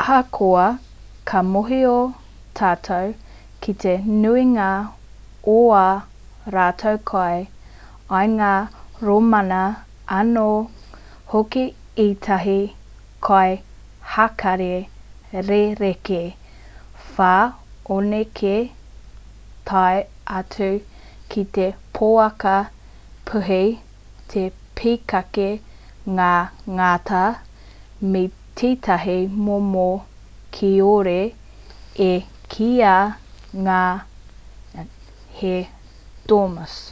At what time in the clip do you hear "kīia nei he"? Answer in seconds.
32.54-35.54